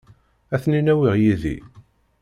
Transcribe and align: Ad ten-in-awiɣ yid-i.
Ad 0.53 0.59
ten-in-awiɣ 0.63 1.15
yid-i. 1.21 1.57